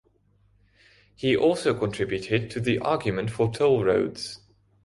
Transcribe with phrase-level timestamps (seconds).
[1.15, 4.39] He also contributed to the argument for toll roads.